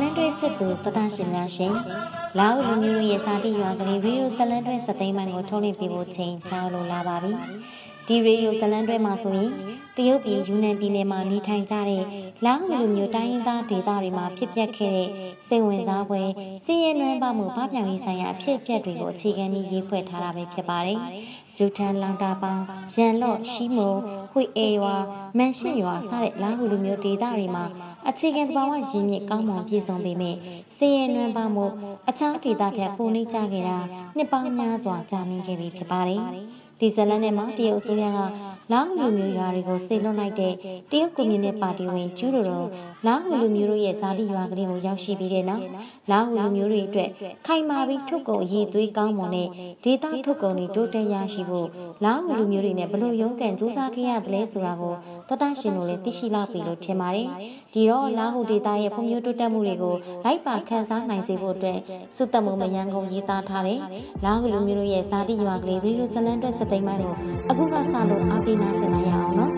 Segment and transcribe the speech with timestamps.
[0.00, 1.74] လန်တွဲချစ်သူတတရှင်များရှင်
[2.38, 7.32] လာဦးလူမျိုးရဲ့စာတိရွာကလေးရီယိုဇလန်တွဲစသိမ်းပိုင်းကိုထုတ်လွှင့်ပြဖို့ချိန်ချောင်းလိုလာပါပြီ
[8.06, 9.50] ဒီရေဒီယိုဇလန်တွဲမှာဆိုရင်
[9.96, 12.04] တရုတ်ပြည်ယူနန်ပြည်နယ်မှာနေထိုင်ကြတဲ့
[12.46, 15.08] လောင်းလူမျိုးတိုင်းရင်းသားဒေသတွေမှာဖြစ်ပျက်ခဲ့တဲ့
[15.48, 16.22] စိတ်ဝင်စားပွဲ
[16.64, 20.98] စီးရဲနွမ်းပါမှုဗပြောင်ရေးဆိုင်ရာအဖြစ်အပျက်တွေကိုအခြေခံပြီးရေးဖွဲ့ထားတာပဲဖြစ်ပါတယ်။
[21.56, 22.64] ဂျူထန်လောင်တာပေါင်း
[22.94, 23.94] ရန်လော့ရှီမို
[24.32, 24.96] ဟွေအေရွာ
[25.38, 27.64] မန်ရှစ်ရွာစတဲ့လောင်းလူမျိုးဒေသတွေမှာ
[28.08, 30.36] အခြေခံသဘာဝရင်းမြစ်ကောင်းမွန်ပြည့်စုံပေမဲ့
[30.76, 31.66] စီးရဲနွမ်းပါမှု
[32.08, 33.78] အခြားဒေသထက်ပိုနှိမ့်ကြခဲ့တာ
[34.16, 36.22] နှစ်ပေါင်းများစွာကြာမြင့်ခဲ့ပြီဖြစ်ပါတယ်။
[36.82, 38.18] ဒီဇလန်နဲ့မှာတရုတ်အစိုးရက
[38.72, 40.54] လောင်းလူမျိုးရွာတွေကိုစိတ်လွတ်လိုက်တဲ့
[40.90, 42.68] တရုတ်ကွန်မြူနစ်ပါတီဝင်ကျူးတော်တော်
[43.06, 45.62] လောင်းလူမျိုးတို့ရဲ့ဇာတိရွာကလေးကိုရောက်ရှိပြီးတဲ့နောက်
[46.10, 47.10] လောင်းလူမျိုးတွေအတွက်
[47.46, 49.48] ခိုင်မာပြီးထုတ်ကုန်အရေးသွေးကောင်းမွန်တဲ့
[49.84, 51.68] ဒေတာထုတ်ကုန်တွေတိုးတက်ရရှိဖို့
[52.04, 54.94] လောင်းလူမျိုးတွေနဲ့ဘလို့ရုန်းကန်စူးစမ်းခဲ့ရတယ်လဲဆိုတာကို
[55.28, 57.28] သောတာရှင်တို့လည်းသိရှိလောက်ပြီလို့ထင်ပါတယ်။
[57.72, 61.78] ဒီတော့လောင်းဟူဒေတာရဲ့ဖွံ့ဖြိုးတိုးတက်မှုတွေကိုလိုက်ပါခန်းစားနိုင်စေဖို့အတွက်
[62.16, 63.78] စုသက်မှုမယံကုန်ရေးသားထားတဲ့
[64.24, 67.14] လောင်းလူမျိုးတို့ရဲ့ဇာတိရွာကလေးရီလိုဇလန်အတွက်စသိမ်းပိုင်းကို
[67.50, 69.52] အခုကစလို့အားပေးနာဆင်လိုက်ရအောင်နော်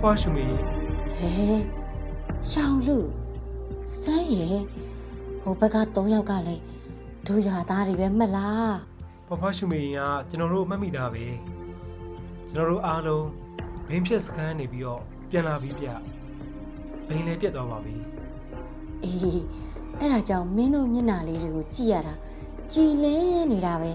[0.00, 0.46] ဖွားရှုမေ
[1.18, 1.32] ဟဲ
[2.50, 2.98] ရှောင်းလူ
[4.00, 4.58] စမ်းရဲ့
[5.42, 6.62] ဟိုဘက်က၃ယောက်ကလည်း
[7.26, 8.76] တို့ရွာသားတွေပဲမှတ်လား
[9.26, 9.98] ဖွားဖွားရှုမေက
[10.30, 11.26] ကျွန်တော်တို့မှတ်မိတာပဲ
[12.48, 13.26] ကျွန်တော်တို့အားလုံး
[13.88, 15.86] ဘင်းဖြစ်စကန်းနေပြီးတော့ပြန်လာပြီးပြ
[17.08, 17.94] ဘိန်းလည်းပြတ်သွားပါပြီ
[19.04, 19.42] အေး
[19.98, 22.14] အဲ့ဒါကြောင့်မင်းတို့မျက်နှာလေးတွေကိုကြည့်ရတာ
[22.72, 23.16] ကြည်လဲ
[23.52, 23.90] နေတာပဲ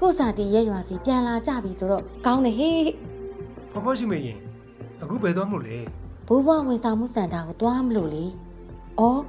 [0.00, 2.90] ကိုစာတီရဲ့ရွာစီပြန်လာကြပြီဆိုတော့ကောင်းတယ်ဟေး
[3.70, 4.38] ဖွားဖွားရှုမေရင်
[5.02, 5.78] အခုဘယ်သွားမှုလဲ
[6.28, 8.24] ဘိုးဘွားဝန်ဆောင်မှုစင်တာကိုသွားမလို့လေ။
[8.98, 9.22] အော်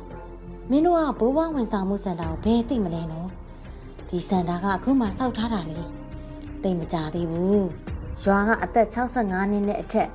[0.71, 3.29] မင်းတို့ကဘိုးဘွားဝန်ဆောင်မှုစင်တာကိုဘယ်သိမလဲနော်။
[4.09, 5.81] ဒီစင်တာကအခုမှစောက်ထားတာလေ။
[6.63, 7.63] သိမကြသေးဘူး။
[8.23, 10.09] ရွာကအသက်65နှစ်နဲ့အထက်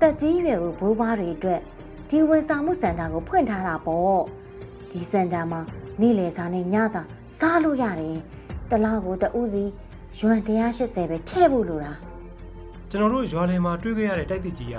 [0.00, 1.60] တက်ကြီးရွယ်ကိုဘိုးဘွားတွေအတွက်
[2.10, 4.22] ဒီဝန်ဆောင်မှုစင်တာကိုဖွင့်ထားတာပေါ့။
[4.90, 5.60] ဒီစင်တာမှာ
[6.00, 7.02] နေ့လယ်စာနဲ့ညစာ
[7.38, 8.16] စားလို့ရတယ်။
[8.70, 9.64] တလားကိုတဦးစီ
[10.18, 11.92] ရွမ်180ပဲထည့်ဖို့လိုတာ။
[12.90, 14.76] ကျွန်တော်တို့ရွာလယ်မှာတွေ့ခဲ့ရတဲ့တိုက်တစ်ကြီးက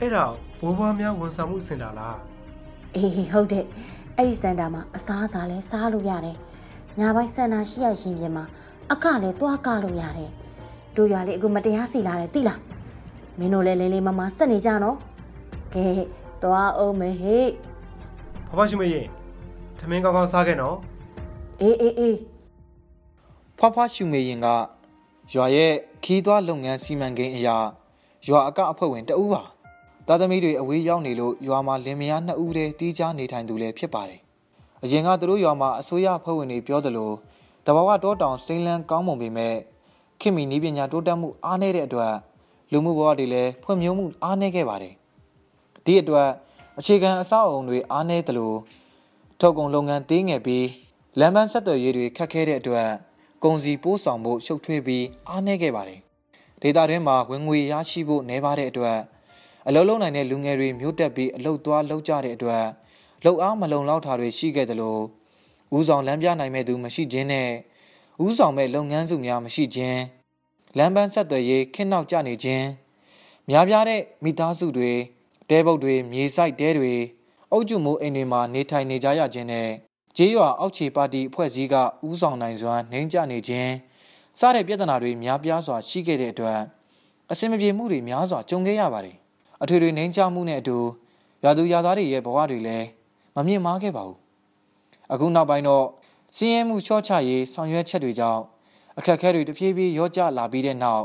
[0.00, 0.24] အဲ့ဒါ
[0.60, 2.18] ဘိုးဘွားများဝန်ဆောင်မှုစင်တာလား
[2.94, 3.64] အေးဟုတ်တယ်
[4.16, 6.36] အဲ့ဒီစင်တာမှာအစားအစာလဲစားလို့ရတယ်
[6.98, 8.44] ညပိုင်းစင်တာရှိရရှင်ပြင်မှာ
[8.92, 10.30] အခလည်းတွားကလို့ရတယ်
[10.96, 12.60] တို့ရွာလေးအခုမတရားစီလာတယ်သိလား
[13.38, 14.96] မင်းတို့လည်းလေးလေးမမဆက်နေကြနော်
[15.74, 15.86] ကဲ
[16.44, 17.48] တွားအောင်မေဟေး
[18.48, 19.06] ဖဖရှိမရင်
[19.78, 20.76] သမင်းကောင်းကောင်းစားခဲ့နော်
[21.60, 22.16] အေးအေးအေး
[23.58, 24.46] ဖဖရှူမေရင်က
[25.32, 25.72] ရွာရဲ့
[26.04, 27.56] ခီးသွွားလုပ်ငန်းစီမံကိန်းအရာ
[28.26, 29.42] ရွာအကအဖွဲ့ဝင်တဦးပါ
[30.06, 34.20] သားသမီးတွေအဝေးရောက်နေလို့ရွာမှာလင်မယားနှစ်ဦးတည်းတီးခြားနေထိုင်သူလည်းဖြစ်ပါတယ်
[34.82, 37.10] အရင်ကသူတို့ရွာမှာအစိုးရအဖွဲ့ဝင်တွေပြောသလို
[37.66, 39.54] တဘာဝတောတောင်စိမ့်လန်းကောင်းမွန်ပေမဲ့
[40.20, 42.14] ခင်မီနီးပညာတိုးတက်မှုအားနည်းတဲ့အတွက်
[42.72, 44.94] လူမှုဘဝတွေလည်းဖွံ့ဖြိုးမှုအားနည်းခဲ့ပါတယ်
[45.84, 46.30] ဒီအတွက်
[46.78, 48.54] အခြေခံအဆောက်အအုံတွေအားနည်းသလို
[49.40, 50.66] ထုတ်ကုန်လုပ်ငန်းသေးငယ်ပြီး
[51.18, 52.88] လမ်းပန်းဆက်သွယ်ရေးတွေခက်ခဲတဲ့အတွက်
[53.44, 56.00] ကုန်စည်ပို့ဆောင်ဖို့ရှုပ်ထွေးပြီးအားနည်းခဲ့ပါတယ်။
[56.62, 58.98] ဒေတာတွင်းမှာဝင်ငွေရရှိဖို့နှဲပါတဲ့အတွက်
[59.66, 62.64] အလုံးလုံးနိုင်တဲ့လူငယ်တွေမြို့တက်ပြီးအလုတ်သွားလောက်ကြတဲ့အတွက်
[63.24, 65.02] လှုပ်အားမလုံလောက်တာတွေရှိခဲ့တယ်လို့
[65.76, 67.50] ဥဆောင်လမ်းပြနိုင်မဲ့သူမရှိခြင်းနဲ့
[68.24, 70.00] ဥဆောင်မဲ့လုပ်ငန်းစုများမရှိခြင်း
[70.78, 72.66] လမ်းပန်းဆက်သွယ်ရေးခင်းနောက်ကျနေခြင်း
[73.50, 74.92] များပြားတဲ့မိသားစုတွေ
[75.50, 76.94] တဲပုတ်တွေမြေဆိုင်တဲတွေ
[77.52, 79.68] အုပ်ကျမိုးအိမ်တွေမှာနေထိုင်နေကြရခြင်းနဲ့
[80.16, 81.74] ကျေးရွာအောက်ခြေပါတီအဖွဲ့အစည်းက
[82.08, 83.72] ဥဆောင်နိုင်စွာနှိမ်ကျနေခြင်း
[84.38, 86.60] စတဲ့ပြဿနာတွေများပြားစွာရှိခဲ့တဲ့အတွက်
[87.30, 89.16] အစင်မပြေမှုတွေများစွာကြုံခဲ့ရပါတယ်။
[89.62, 90.78] အထွေထွေနှိမ်ကျမှုနဲ့အတူ
[91.44, 92.86] ရာသူရာသားတွေရဲ့ဘဝတွေလည်း
[93.36, 94.18] မမြင့်မားခဲ့ပါဘူး။
[95.12, 95.86] အခုနောက်ပိုင်းတော့
[96.36, 98.42] စီးရဲမှုချော့ချရေးဆောင်ရွက်ချက်တွေကြောင့်
[98.98, 101.04] အခက်အခဲတွေတဖြည်းဖြည်းရောကျလာပြီးတဲ့နောက်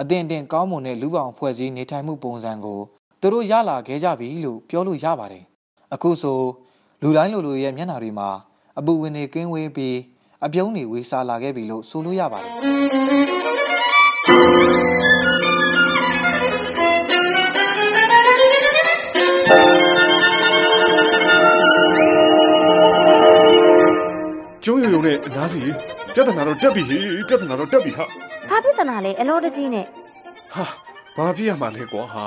[0.00, 2.80] အသင့်အင့်ကောင်းမွန်တဲ့လူပောင်ဖွဲ့စည်းနေထိုင်မှုပုံစံကို
[3.20, 5.44] သူတို့ရလာခဲ့ကြပြီလို့ပြောလို့ရပါတယ်။
[5.94, 6.40] အခုဆို
[7.02, 8.28] လူတိုင်းလူလူရဲ့မျက်နှာတွေမှာ
[8.78, 9.96] အပူဝင်တွေကင်းဝေးပြီး
[10.44, 12.52] အပြုံးတွေဝေးစားလာခဲ့ပြီလို့ဆိုလို့ရပါတယ်
[24.64, 25.62] ကျုံးရုံရုံနဲ့အနားစီ
[26.14, 28.04] ပြဿနာတော့တက်ပြီဟေးပြဿနာတော့တက်ပြီဟာ
[28.50, 29.86] ဘာပြဿနာလဲအလောတကြီးနဲ့
[30.54, 30.64] ဟာ
[31.16, 32.24] ဘာဖြစ်ရမှာလဲကွာဟာ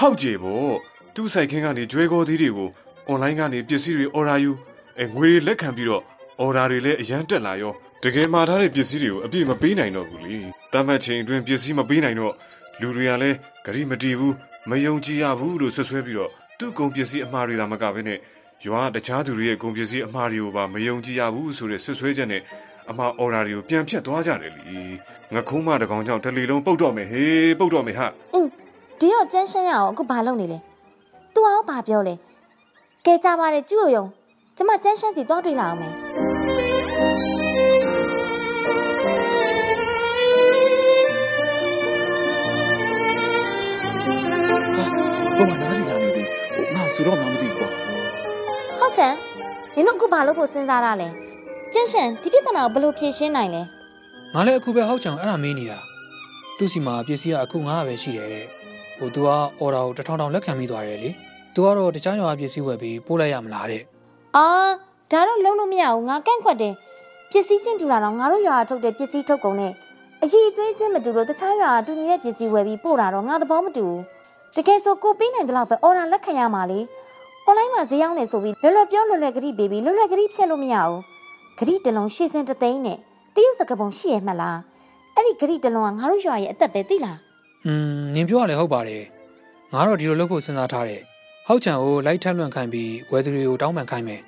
[0.00, 0.74] ဟောက်ကြေပေါ့
[1.14, 2.70] သူ့ဆိုင်ခင်းကနေကျွဲကောသေးတွေကို
[3.06, 4.52] အွန်လိုင်းကနေပစ္စည်းတွေအော်ဒါယူ
[4.98, 6.02] အဲငွေတွေလက်ခံပြီးတော့
[6.40, 7.72] အော်ဒါတွေလည်းအရန်တက်လာရော
[8.02, 10.36] တကယ်မှာထားတဲ့ပစ္စည်းတွေကိုအပြည့်မပေးနိုင်တော့ဘူးလေ
[10.72, 12.34] တတ်မှတ်ချိန်အတွင်းပစ္စည်းမပေးနိုင်တော့
[12.80, 13.36] လူတွေကလည်း
[13.66, 14.34] ဂရိမတီးဘူး
[14.70, 18.18] မယုံကြည်ရဘူးလို့ဆွဆွဲပြီးတော့သူ့ကုန်ပစ္စည်းအမှားတွေသာမကဘဲနဲ့
[18.64, 22.42] ရွာတခြားသူတွေရဲ့ကုန်ပစ္စည်းအမှားတွေကိုပါမယုံကြည်ရဘူးဆိုတဲ့ဆွဆွဲချက်နဲ့
[22.90, 24.80] အမအော်ဒါတွေကိုပြန်ဖြတ်သွားကြတယ်လी
[25.34, 28.67] ငခုံးမတကောင်ကြောင့်တလီလုံးပုတ်တော့မယ်ဟေးပုတ်တော့မယ်ဟာအင်း
[29.00, 30.58] ဒီတော့ကျန်းရှမ်းရအောင်အခုဘာလုပ်နေလဲ
[31.34, 32.14] तू အောင်ဘာပြောလဲ
[33.04, 34.04] ကဲကြပါတယ်ကျူယုံ
[34.56, 35.94] ကျမကျန်းရှမ်းစီသွားတွေ့လာအောင်မယ်
[45.36, 46.22] ဟိုမှာနားစီလာနေပြီ
[46.54, 47.68] ဟိုငါဆိုတော့မှမသိဘူးကွာ
[48.78, 49.14] ဟုတ်ချန်
[49.74, 51.08] နင်တို့အခုဘာလုပ်ဖို့စဉ်းစားရလဲ
[51.72, 53.62] ကျန်းရှမ်းဒီပြဿနာကိုဘယ်လိုဖြေရှင်းနိုင်လဲ
[54.34, 55.78] ငါလည်းအခုပဲဟောက်ချောင်အဲ့ဒါမင်းနေတာ
[56.58, 58.46] သူ့စီမှာပစ္စည်းကအခု900ပဲရှိတယ်တဲ့
[58.98, 59.28] ဟို तू က
[59.60, 61.10] အော်ဒါကိုတစ်ထောင်တောင်လက်ခံပြီးသွားတယ်လေ
[61.54, 63.82] तू ကတော့တခြားရွာပစ္စည်းဝယ်ပြီးပို့လိုက်ရမလားတဲ့
[64.36, 64.46] အာ
[65.10, 66.74] ဒါတော့လုံးလို့မရဘူးငါကန့်ကွက်တယ်
[67.30, 69.72] ပစ္စည်းချင်းတူတာတော့ငါတို့ရွာကထုတ်တဲ့ပစ္စည်းထုတ်ကုန်နဲ့
[70.22, 74.02] အရေးအသွေးချင်းမတူလို့တခြားရွာကတူညီတဲ့ပစ္စည်းဝယ်ပြီးပို့တာတော့ငါသဘောမတူဘူး
[74.56, 76.80] တကယ်ဆိုကိုပေးနိုင်တဲ့လောက်ပဲအော်ဒါလက်ခံရမှာလေ
[77.44, 81.00] အွန်လိုင်းမှာဈေးရောက်နေဆိုပြီးလွယ်လွယ်ပြောလွယ်လွယ်ဂရိပေးပြီးလွယ်လွယ်ဂရိဖြတ်လို့မရဘူး
[81.58, 82.98] ဂရိတစ်လုံးရွှေစင်တစ်သိန်းနဲ့
[83.34, 84.58] တရုတ်စကပုံရှိရမှတ်လား
[85.14, 87.18] အဲ့ဒီဂရိတစ်လုံးကငါတို့ရွာရဲ့အသက်ပဲသိလား
[87.66, 89.04] อืมနင်ပြောရလဲဟုတ်ပါတယ်
[89.72, 91.02] ငါတော့ဒီလိုလုပ်ဖို့စဉ်းစားထားတယ်
[91.46, 94.22] ဟောက်ချံကိုလိုက်ထက်လွန့်ခိုင်းပြီးဝယ်သူတွေကိုတောင်းပန်ခိုင်းမယ်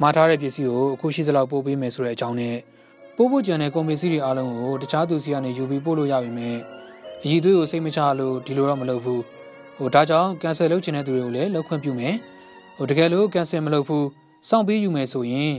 [0.00, 2.56] မှားထားတဲ့ပစ္စည်းကိုအခုရှိသလောက်ပို့ပေးမယ်ဆိုတဲ့အကြောင်းနဲ့
[3.16, 6.56] ပို့ဖို့ကြံတဲ့ကုန်ပစ္စည်းတွေအားလုံးကိုတခြားသူစီကနေယူပြီးပို့လို့ရပါမယ်
[7.24, 9.22] အည်သွေးကိုစိတ်မချလို့ဒီလိုတော့မလုပ်ဘူး
[9.76, 12.14] ဟိုဒါကြောင့်ကန်ဆယ်လုပ်ချင်တဲ့သူတွေကိုလည်းလုပ်ခွင့်ပြုမယ်
[12.76, 14.06] ဟိုတကယ်လို့ကန်ဆယ်မလုပ်ဘူး
[14.48, 15.54] စောင့်ပေးယူမယ်ဆိုရင်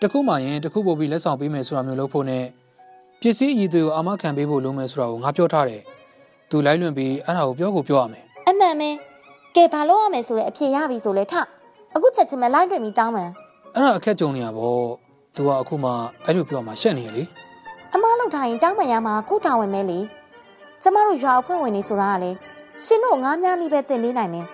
[0.00, 2.44] တစ်ခုမှရင်တစ်ခုပို့ပြီးလက်ဆောင်ပေးမယ်ဆိုတာမျိုးလုပ်ဖို့နဲ့
[3.20, 5.82] ပစ္စည်းအည်သွေးကိုအာမခံပေးဖို့လုပ်မယ်ဆိုတာကိုငါပြောထားတယ်
[6.52, 8.90] သူလိုက်လွင်ပြီးအဲ့ဒါကိုပြောကိုပြောရမယ်အမှန်ပဲ
[9.56, 11.34] ကဲဘာလို့ရမယ်ဆိုတဲ့အဖြေရပြီဆိုလဲထ
[11.94, 13.30] အခုချက်ချင်းပဲလိုက်လွှင့်ပြီးတောင်းပန်
[13.74, 14.82] အဲ့ဒါအခက်ကြုံနေရပေါ့
[15.36, 15.90] သူကအခုမှ
[16.24, 17.22] အဲ့လိုပြောမှရှက်နေရလေ
[17.94, 19.98] အမားလောက်ထားရင်တောင်းပန်ရမှာကိုတာဝန်မဲလေ
[20.82, 22.30] ကျမတို့ရွာအဖွဲ့ဝင်နေဆိုတာကလေ
[22.84, 24.46] ရှင်တို့ငားများနည်းပဲတင်ပေးနိုင်မယ်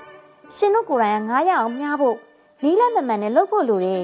[0.56, 2.16] ရှင်တို့ကိုယ်တိုင်ကငားရအောင်များဖို့
[2.62, 4.02] နီးလက်မမှန်နဲ့လှုပ်ဖို့လိုတယ်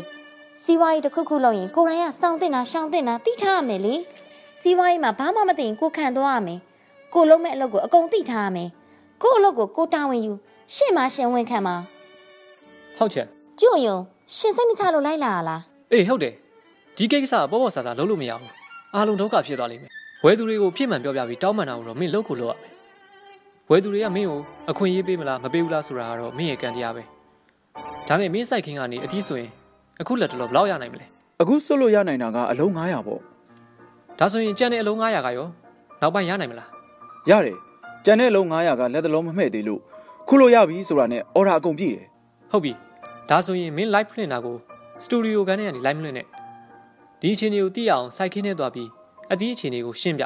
[0.63, 3.95] စီးပွားရေးတစ်ခုခုလုပ်ရင်ကိုယ်တိုင်ကစောင့်တင်တာရှောင်တင်တာသိထားရမယ်လေ
[4.61, 6.61] စီးပွားရေးမှာဘာမှမသိရင်ကိုခံသွားရမယ်
[7.15, 8.69] ကိုလုံးမဲ့အလုပ်ကိုအကုန်သိထားရမယ်
[9.23, 10.33] ကို့အလုပ်ကိုကိုတာဝန်ယူ
[10.75, 11.75] ရှင့်မရှင်ဝင်ခံပါ
[12.99, 13.27] ဟုတ်ချက်
[13.61, 13.97] ကျုံယုံ
[14.37, 15.61] ရှင်စိတ်မချလို့လိုက်လာရလား
[15.93, 16.35] အေးဟုတ်တယ်
[16.97, 18.53] ဒီကိစ္စကပေါ့ပေါ့ဆာဆာလုံးလို့မရဘူး
[18.95, 19.91] အားလုံးဒုက္ခဖြစ်သွားလိမ့်မယ်
[20.25, 22.73] ဝယ်သူတွေကိုဖြစ်မှန်ပြောပြပြီးတောင်းပန်တာကိုတော့မင်းလုပ်ကိုလုပ်ရမယ်
[23.71, 24.41] ဝယ်သူတွေကမင်းကို
[24.71, 27.03] အခွင့်အရေးပေးမလားမပေးဘူးလားဆိုတာကတော့မင်းရဲ့ကံတရားပဲ
[28.09, 29.51] ဒါပေမဲ့မင်းစိုက်ခင်းကနေအထီးဆိုရင်
[30.01, 31.07] အခုလက်တလောဘယ်လောက်ရနိုင်မလဲ
[31.41, 33.21] အခုစွတ်လို့ရနိုင်တာကအလုံး900ပေါ့
[34.19, 35.47] ဒါဆိုရင်ကြံတဲ့အလုံး900ကရော
[36.01, 36.74] နောက်ပိုင်းရနိုင်မလား
[37.31, 37.59] ရတယ်
[38.05, 39.81] ကျန်တဲ့အလုံး900ကလက်တလုံးမမှဲ့သေးလို့
[40.29, 42.07] ခုလို့ရပြီဆိုတာနဲ့အော်ဒါအကုန်ပြည့်တယ်
[42.51, 42.73] ဟုတ်ပြီ
[43.29, 44.57] ဒါဆိုရင်မင်း live ဖွင့်တာကို
[45.03, 46.23] စတူဒီယိုကန်ထဲကနေ live လွှင့်နေ
[47.21, 48.89] ဒီအခြေအနေကိုသိရအောင်စိုက်ခင်းနဲ့သွားပြီး
[49.33, 50.25] အဒီအခြေအနေကိုရှင်းပြ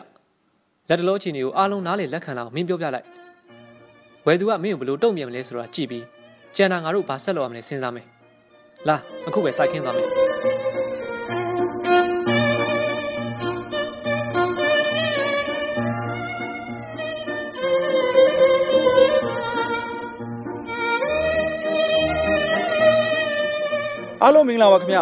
[0.89, 3.07] လက်တလောအခြေအနေကိုအားလုံးနားလေလက်ခံလာအောင်မင်းပြောပြလိုက်
[4.27, 6.05] ဝယ်သူကမင်းကိုဘယ်လိုတုံ့ပြန်မလဲဆိုတာကြည့်ပြီး
[6.57, 8.07] ကျန်တာငါတို့ဘာဆက်လုပ်ရမလဲစဉ်းစားမယ်
[8.89, 10.28] လာအခုပဲစိုက်ခင်းသွားမယ်
[24.23, 24.99] အားလုံးမင်္ဂလာပါခင်ဗျ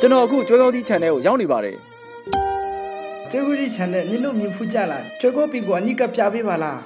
[0.00, 1.76] ကျွန်တော်အခုကျွဲကောင်းသီး channel ကိုရောက်နေပါတယ်
[3.30, 6.80] ကျွဲကိုကြီး channel နင်တို့မြင်ဖူးကြလားကျွဲကိုပင်ကိုအနိကပြပေးပါလား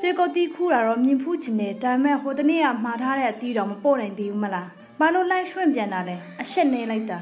[0.00, 4.68] ကျေကိုတီးခူတာတော့မြင်ဖူးချင်တယ်ဒါပေမဲ့ဟိုတနေ့ကမှားထားတဲ့အတီးတော့မပို့နိုင်သေးဘူးမလား
[5.00, 7.18] ဘာလို့လိုက်လွှင့်ပြန်တာလဲအရှက်နေလိုက်တာ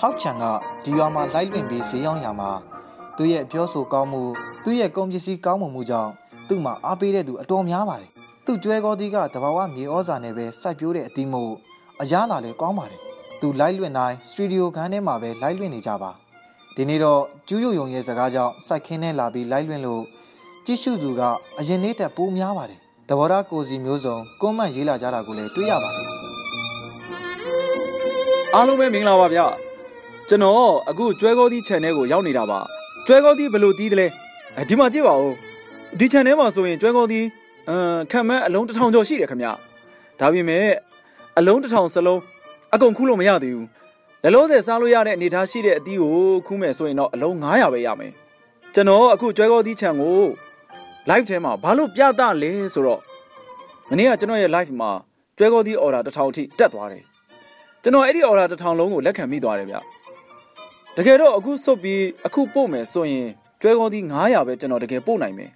[0.00, 0.44] ဟောက်ချန်က
[0.84, 2.50] ဒီရွာမှာလိုက်လွင့်ပြီးဈေးရောက်ရာမှာ
[3.16, 4.22] သူ့ရဲ့ပြောဆိုကောင်းမှု
[4.64, 6.12] သူ့ရဲ့ကုန်ပစ္စည်းကောင်းမှုမှုကြောင့်
[6.50, 8.10] သူ့မှာအားပေးတဲ့သူအတော်များပါတယ်
[8.44, 11.52] သူ့ကျွဲကောသီးကတဘာဝမြေဩဇာနဲ့ပဲစိုက်ပျိုးတဲ့အသီးမို့
[12.02, 13.00] အရသာလည်းကောင်းပါတယ်
[13.40, 16.10] သူလိုက်လွင့်တိုင်းစတူဒီယိုခန်းထဲမှာပဲလိုက်လွင့်နေကြပါ
[16.76, 20.02] ဒီနေ့တော့ကျူးယုံယုံရဲ့စကားကြောင့်စိုက်ခင်းနဲ့လာပြီးလိုက်လွင့်လို့
[20.66, 21.22] ကြည့်ရှုသူက
[21.58, 22.78] အရင်နေ့တက်ပိုများပါတယ်
[23.08, 26.06] တဘောရကိုစီမျိုးစုံကွန်မန့်ရေးလာကြတာကိုလည်းတွေ့ရပါတယ်
[28.54, 29.40] အားလုံးပဲမင်္ဂလာပါဗျ
[30.28, 32.60] ကျွန်တော်အခုကျွဲကောသီး channel ကိုရောက်နေတာပါ
[33.06, 34.06] ကျွဲကောသီးဘယ်လိုတီးသလဲ
[34.56, 35.49] အဲဒီမှာကြည့်ပါဦး
[35.98, 37.26] ဒီ channel မှာဆိုရင်ကျွဲကောသီး
[37.68, 39.48] အမ်ခံမန်းအလုံးတစ်ထောင်ကျော်ရှိတယ်ခင်ဗျ
[40.20, 40.66] ဒါပေမဲ့
[41.38, 42.20] အလုံးတစ်ထောင်စလုံး
[42.74, 43.66] အကုန်ခူးလို့မရသေးဘူး
[44.22, 46.14] လက်လုံးစယ်စားလို့ရတဲ့အနေထားရှိတဲ့အသီးကို
[46.46, 48.12] ခူးမယ်ဆိုရင်တော့အလုံး900ပဲရမယ်
[48.74, 50.20] ကျွန်တော်အခုကျွဲကောသီး channel ကို
[51.10, 53.00] live ထဲမှာဘာလို့ပြသလဲဆိုတော့
[53.90, 54.90] မနေ့ကကျွန်တော်ရဲ့ live မှာ
[55.38, 57.04] ကျွဲကောသီး order တစ်ထောင်အထိတက်သွားတယ်
[57.82, 59.76] ကျွန်တော်အဲ့ဒီ order တစ်ထောင်လုံးကိုလက်ခံမိသွားတယ်ဗျ
[60.96, 63.28] တကယ်တော့အခုစွတ်ပြီးအခုပို့မယ်ဆိုရင်
[63.62, 65.50] ကျွဲကောသီး900ပဲကျွန်တော်တကယ်ပို့နိုင်မယ်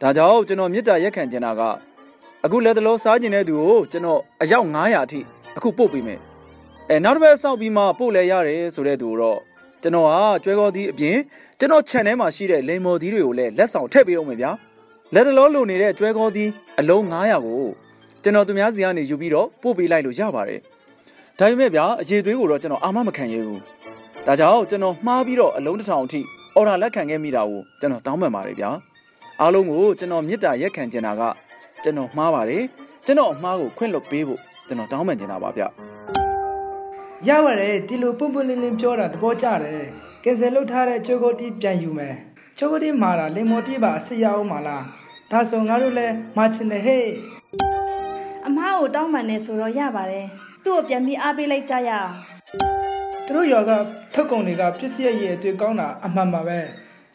[0.00, 1.62] ဒါကြောင့်ကျွန်တော်မေတ္တာရက်ခံချင်တာက
[2.44, 5.20] အခုလက်တလုံးစားကျင်တဲ့သူကိုကျွန်တော်အယောက်900အထိ
[5.56, 6.20] အခုပို့ပေးမယ်
[6.88, 9.40] အဲနောက်တစ်ပတ်စောက်ပြီးမှပို့လဲရတယ်ဆိုတဲ့သူတော့
[9.82, 11.16] ကျွန်တော်ဟာကျွဲကောသီးအပြင်
[11.58, 14.50] ကျွန်တော် channel မှာရှိတဲ့လိန်မော်သီးတွေကိုလည်းလက်ဆောင်ထည့်ပေးအောင်မယ်ဗျာ
[15.14, 17.62] လက်တလုံးလိုနေတဲ့ကျွဲကောသီးအလုံး900ကို
[18.22, 20.60] ကျွန်တော်သူများစီကနေယူပြီးတော့ပို့ပေးလိုက်လို့ရပါတယ်
[21.38, 23.60] ဒါပေမဲ့ဗျာအရေးသွေးကိုတော့ကျွန်တော်အာမမခံရဘူး
[24.26, 26.20] ဒါကြောင့်ကျွန်တော်မှားပြီးတော့အလုံးတစ်ထောင်အထိ
[26.54, 28.70] အော်ဒါလက်ခံခဲ့မိတာကိုကျွန်တော်တောင်းပန်ပါတယ်ဗျာ
[29.42, 31.22] အားလုံးကိုကျွန်တော်မေတ္တာရက်ခံချင်တာက
[31.82, 32.64] ကျွန်တော်မှားပါတယ်
[33.06, 35.62] ကျွန်တော်အမှားကိုခွင့်လွှတ်ပေးဖို့ကျွန်တော်တောင်းပန်ချင်တာပါဗျ
[37.28, 39.82] ရပါတယ်ဒီလိုပွန့်ပွန့်လင်းလင်းပြောတာသဘောကျတယ်
[40.24, 42.14] ကင်ဆယ်လုပ်ထားတဲ့ချိုကိုတီပြန်ယူမယ်
[42.58, 44.84] ချိုကိုတီမာတာလင်မော်တီပါအစ်ရအောင်မလား
[45.30, 47.06] ဒါဆိုငါတို့လည်းမချင်တယ်ဟဲ့
[48.46, 50.26] အမားကိုတောင်းပန်နေဆိုတော့ရပါတယ်
[50.64, 52.12] သူ့ကိုပြန်ပြီးအားပေးလိုက်ကြရအောင်
[53.26, 53.70] သူတို့ရွာက
[54.14, 56.60] ထုတ်ကုန်တွေကပြစ်စရက်ရဲ့အတွေ့ကောင်းတာအမှန်ပါပဲ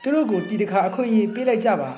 [0.07, 1.89] သူတို့ကိုတီတခါအခွင့်အရေးပေးလိုက်ကြပါ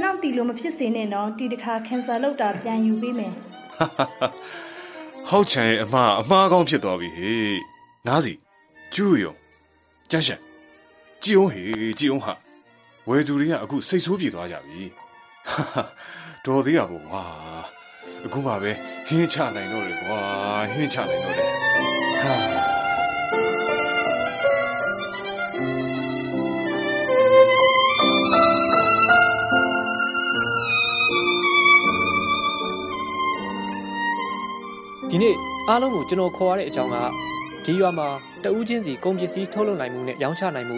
[0.00, 3.32] နောက်တီလိုမဖြစ်စေနဲ့နော်တီတခါကန်ဆာလောက်တာပြန်ယူပေးမယ်
[5.28, 7.58] ဟောက်ချန်ရဲ့အမှားအမှားကောင်းဖြစ်သွားပြီဟေး
[8.06, 8.32] နားစီ
[8.94, 9.34] ကျူးယုံ
[10.10, 10.40] ကျန်းရှန်
[11.22, 12.34] ကြည်အောင်ဟေးကြည်အောင်ဟာ
[13.08, 14.80] ဝယ်သူတွေကအခုစိတ်ဆိုးပြေသွားကြပြီ
[16.44, 17.24] တော်သေးတာပေါ့ကွာ
[18.24, 18.72] အခုမှပဲ
[19.08, 20.20] ဟင်းချနိုင်တော့တယ်ကွာ
[20.72, 21.50] ဟင်းချနိုင်တော့တယ်
[22.22, 22.69] ဟာ
[35.12, 35.34] ဒီနေ့
[35.68, 36.96] အားလုံးကိုကျွန်တော်ခေါ်ရတဲ့အကြောင်းက
[37.64, 38.08] ဒီရွာမှာ
[38.44, 40.76] တဦးချင်းစီကုန်ပစ္စည်းထုတ်လုပ်နိုင်မှုနဲ့ရောင်းချနိုင်မှု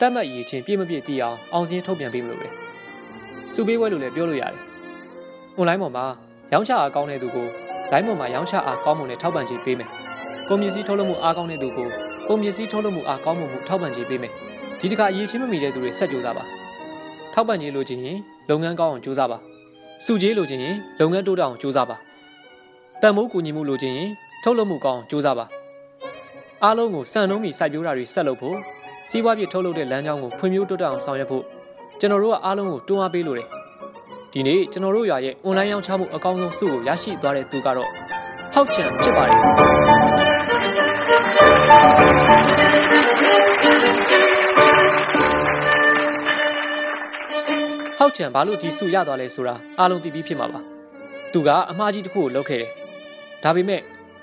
[0.00, 2.48] တတ်မှတ်ရည်ချင်းပြည့်မပြည့်တည်အောင်အောင်စင်းထုတ်ပြန်ပေးမလို့ပဲ
[3.54, 4.60] စုပေးဝဲလို့လည်းပြောလို့ရတယ်။
[5.58, 6.04] online ပေါ်မှာ
[6.52, 7.46] ရောင်းချအားကောင်းတဲ့သူကို
[7.92, 9.90] line ပေါ်မှာရောင်းချအားကောင်းမှုနဲ့ထောက်ပံ့ကြေးပေးမယ်။
[10.48, 11.88] ကုန်ပစ္စည်းထုတ်လုပ်မှုအားကောင်းတဲ့သူကို
[12.28, 14.32] ကုန်ပစ္စည်းထုတ်လုပ်မှုအားကောင်းမှုမှုထောက်ပံ့ကြေးပေးမယ်။
[14.80, 16.44] ဒီတစ်ခါအရေးချင်းမမီတဲ့သူတွေဆက်ကြိုးစားပါ။
[17.32, 18.18] ထောက်ပံ့ကြေးလိုချင်ရင်
[18.50, 19.38] လုပ်ငန်းကောင်းအောင်ကြိုးစားပါ။
[20.04, 21.98] စုကြေးလိုချင်ရင်လုပ်ငန်းတိုးတက်အောင်ကြိုးစားပါ။
[23.02, 24.10] တန်မိုးကူညီမှုလိုချင်ရင်
[24.42, 25.46] ထုတ်လုပ်မှုကောင်းစူးစမ်းပါ
[26.62, 28.56] အားလုံးကိုစံနှုန်းမီစိုက်ပျိုးတာတွေဆက်လုပ်ဖို့
[29.10, 31.44] စီးပွားဖြစ်ထုတ်လုပ်တဲ့လမ်းကြောင်းကိုဖွံ့ဖြိုးတိုးတက်အောင်ဆောင်ရွက်ဖို့
[32.00, 33.46] ကျွန်တော်တို့ကအားလုံးကိုတွန်းအားပေးလိုတယ်
[34.32, 37.88] ဒီနေ့ကျွန်တော်တို့ရွာရဲ့ online ရောင်းချမှုအကောင်းဆုံးစုကိုရရှိသွားတဲ့သူကတော့
[38.54, 39.38] ဟောက်ချန်ဖြစ်ပါတယ်
[47.98, 50.60] ဟောက်ချန်ဘာလို့ဒီစုရသွားလဲဆိုတာအားလုံးသိပြီးဖြစ်မှာပါ
[51.32, 52.77] သူကအမှားကြီးတစ်ခုကိုလုပ်ခဲ့တယ်
[53.44, 53.80] ဒါပေမဲ့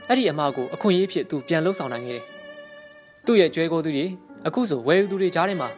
[0.07, 2.25] အဲ့ဒီအမှားကိုအခွင့်အရေးဖြစ်သူပြန်လှုပ်ဆောင်နိုင်ခဲ့တယ်
[3.25, 4.05] သူ့ရဲ့ကျွဲကိုသူတွေ
[4.48, 5.69] အခုဆိုဝယ်ယူသူတွေကြားထဲမှာ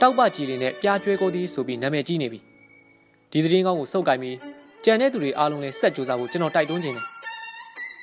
[0.00, 2.40] တောက်ပကြီးတွေနဲ့ပြားကျွဲကိုသည်ဆိုပြီးနာမည်ကြီးနေပြီ
[3.30, 4.36] ဒီသတင်းကောင်းကိုစုပ်ကိုင်ပြီး
[4.84, 7.06] ကြံတဲ့သူတွေအားလုံးလည်းဆက်ကြိုးစားဖို့ကျွန်တော်တိုက်တွန်းခြင်းတယ်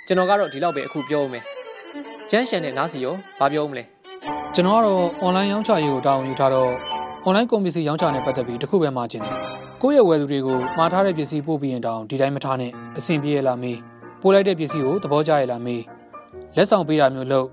[0.08, 1.44] ကျွန်တော်ကတော့ဒီလောက်ပဲအခုပြောဦးမယ်
[2.30, 3.84] ကျန်းရှန်တဲ့နားစီရောဘာပြောဦးမလဲ
[4.56, 6.72] ကျွန်တော်ကတော့ online ရောင်းချရေးကိုတာဝန်ယူထားတော့
[7.26, 9.36] online ကုန်ပစ္စည်းရောင်းချနေပတ်သက်ပြီးတခုပဲမှာခြင်းတယ်
[9.82, 13.78] ကိုယ့်ရဲ့ဝယ်သူတွေကိုမှားထားတဲ့ပစ္စည်းပို့ပြီးရင်တောင်ဒီတိုင်းမထားနဲ့အဆင်ပြေရလားမေး
[14.28, 15.84] ပို့လိုက်တဲ့ပစ္စည်းကိုသဘောကျရလားမေး
[16.56, 17.48] လက်ဆောင်ပေးတာမျိုးလုပ်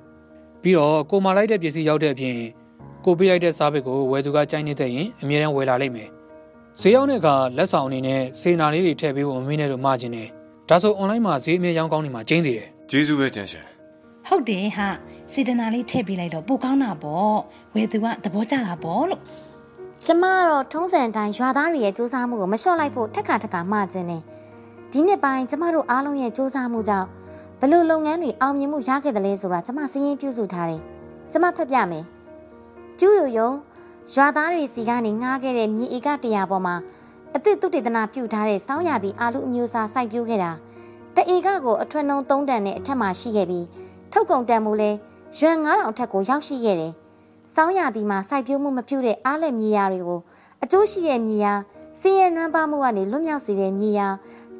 [0.63, 2.37] ပြီးတော့ကိုမာလိုက်တဲ့ပစ္စည်းရောက်တဲ့အပြင်
[3.05, 6.09] ကိုပေးလိုက်တဲ့စားပစ်ကိုဝယ်သူကကြိုက်နေတဲ့ရင်အမြဲတမ်းဝယ်လာလိမ့်မယ်
[6.81, 10.29] ဈေးရောက်တဲ့အခါလက်ဆောင်အနေနဲ့စေနာလေးတွေထည့်ပေးဖို့မမေးနဲ့လို့မှားခြင်းတယ်
[10.69, 13.65] ဒါဆို online မှာဈေးအမြဲရောင်းကောင်းနေမှာကျင်းသေးတယ်ကျေးဇူးပဲကြံရှင်
[14.29, 14.89] ဟုတ်တယ်ဟာ
[15.33, 17.37] စေတနာလေးထည့်ပေးလိုက်တော့ပိုကောင်းတာပေါ့
[17.75, 19.21] ဝယ်သူကသဘောကျတာပေါ့လို့
[20.07, 24.19] ကျမကတော့ထုံးစံတိုင်းရွာသားတွေရဲ့စူးစမ်းမှုကိုမလျှော့လိုက်ဖို့ထက်ခါထက်ခါမှကျင်းနေ
[24.97, 27.09] ဒီနှစ်ပိုင်းကျမတို့အားလုံးရဲ့စူးစမ်းမှုကြောင့်
[27.61, 30.81] ဘလို့လုပ်ငန်းတွေအောင်မြင်မှုရခဲ့တယ်လဲဆိုတာကျမစည်ရင်ပြုစုထားတယ်
[31.33, 32.05] ကျမဖတ်ပြမယ်
[32.99, 33.51] ကျူးယိုယုံ
[34.13, 36.77] ရွာသားတွေစီကနေငှားခဲ့တဲ့မြေဧက100ပေါ်မှာ
[37.35, 40.53] အသစ်သုတေသနပြုထားတဲ့စောင်းရသည့်အာလူအမျိုးအစားစိုက်ပျိုးခဲ့တာ
[41.17, 43.67] တဧကကိုအထွန်းနှုံ3တန်နဲ့အထက်မှာရှိခဲ့ပြီး
[44.13, 44.91] ထုတ်ကုန်တန်မှုလဲ
[45.39, 46.93] ရွှန်9000အထက်ကိုရောက်ရှိခဲ့တယ်
[47.55, 50.21] စောင်းရသည်မှာစိုက်ပျိုးမှုမပြုတဲ့အားလက်မြေယာတွေကို
[50.63, 51.53] အကျိုးရှိတဲ့မြေယာ
[52.01, 54.09] စည်ရဲနွမ်းပါမှုကနေလွတ်မြောက်စေတဲ့မြေယာ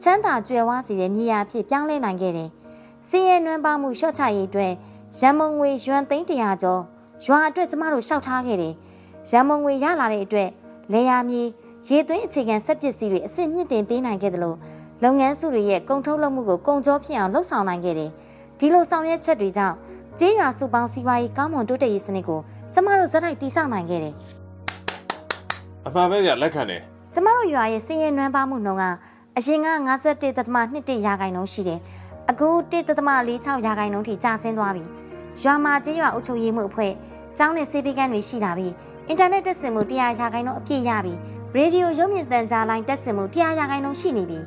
[0.03, 2.49] ချမ်းသာကြွယ်ဝစေတဲ့မြေယာအဖြစ်ပြောင်းလဲနိုင်ခဲ့တယ်။
[3.09, 4.73] စည်ရဲနွမ်းပါမှုရှော့ချရေးအတွက်
[5.19, 6.83] ရန်မုံငွေရွမ်သိန်း100ကျော်
[7.25, 8.75] ရွာအတွက်ကျမတို့ရှောက်ထားခဲ့တယ်။
[9.31, 10.51] ရန်မုံငွေရလာတဲ့အတွက်
[10.93, 11.43] လေယာမြေ
[11.89, 14.57] ရေသွင်းအခြေခံစက်ပစ္စည်းတွေအစစ်မြင့်တင်ပေးနိုင်ခဲ့တယ်လို့
[15.05, 18.11] လုပ်ငန်းစုတွေရဲ့ကုန်ထုတ်လုပ်မှုကိုကုန်ကြောဖြစ်အောင်လှုပ်ဆောင်နိုင်ခဲ့တယ်။
[18.59, 19.77] ဒီလိုဆောင်ရွက်ချက်တွေကြောင့်
[20.19, 22.41] ကျေးရွာစုပေါင်းစီးပွားရေးကောင်းမွန်တိုးတက်ရေးစနစ်ကို
[22.75, 24.15] ကျမတို့ဇက်တိုက်တိစောက်နိုင်ခဲ့တယ်
[25.87, 26.83] အမှန်ပဲဗျလက်ခံတယ်
[27.13, 28.85] ကျမတို့ရွာရဲ့စည်ရင်နွမ်းပါမှုနှုန်းက
[29.39, 29.69] အရင်က
[30.37, 31.81] 51.21ရာခိုင်နှုန်းရှိတယ်
[32.31, 32.49] အခု
[33.03, 34.85] 1.46ရာခိုင်နှုန်းထိကျဆင်းသွားပြီ
[35.43, 36.93] ရွာမှာကျေးရွာအုပ်ချုပ်ရေးမှုအဖွဲ့
[37.39, 38.69] ကျောင်းနဲ့စေပီကန်တွေရှိလာပြီ
[39.09, 41.15] အင်တာနက်တက်ဆင်မှု100ရာခိုင်နှုန်းအပြည့်ရပြီ
[41.55, 44.41] ရေဒီယိုရုပ်မြင်သံကြားလိုင်းတက်ဆင်မှု100ရာခိုင်နှုန်းရှိနေပြီ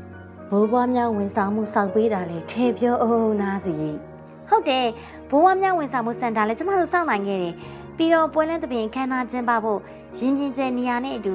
[0.49, 3.73] ဘိုးဘွားများဝန်ဆောင်မှုစောက်ပေးတာလေထဲပြောအောင်နာစီ
[4.49, 4.87] ဟုတ်တယ်
[5.29, 7.55] ဘိုးဘွားများဝန်ဆောင်မှုစင်တာလည်းကျမတို့စောင့်နိုင်ခဲ့တယ်
[7.97, 9.79] ပြီးတော့ပွဲလန်းသဘင်ခမ်းနားကျင်းပဖို့
[10.17, 11.33] ရင်းပြင်းကျဲနေရာနဲ့အတူ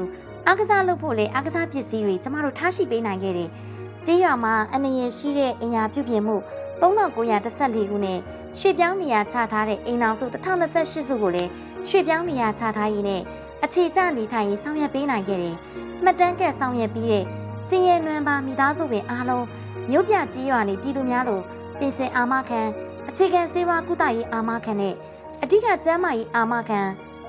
[0.49, 3.49] အားကစားလုပ်ဖို့လေအားကစားပစ္စည်းတွေကျမတို့ထားရှိပေးနိုင်ခဲ့တယ်။
[4.06, 6.37] ကြေးရွာမှာအနေရရှိတဲ့အင်အားပြုပြင်မှု
[6.82, 8.18] 3914ခုနဲ့
[8.58, 11.50] ရွှေပြောင်းနေရာချထားတဲ့အိမ်အောင်စု1028စုကိုလည်း
[11.88, 13.22] ရွှေပြောင်းနေရာချထားရေးနဲ့
[13.64, 15.56] အခြေကျနေထိုင်ရေးဆောင်ရွက်ပေးနိုင်ခဲ့တယ်။
[16.04, 17.25] မှတ်တမ်းကက်ဆောင်ရွက်ပြီးတဲ့
[17.66, 19.46] စည်ရဲနွမ်းပါမိသားစုပင်အားလုံး
[19.90, 21.40] မြို့ပြကြီးရွာနေပြည်သူများလို
[21.78, 22.61] ပင်စင်အာမခံ
[23.08, 24.94] အခြေခံစေဝါကုသရေးအာမခံနဲ့
[25.42, 26.80] အဓိကကျန်းမာရေးအာမခံ